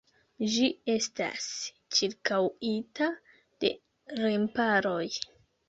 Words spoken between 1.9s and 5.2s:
ĉirkaŭita de remparoj.